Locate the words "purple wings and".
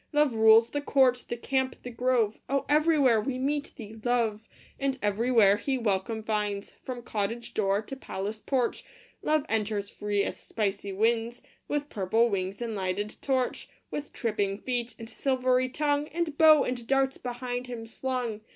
11.89-12.73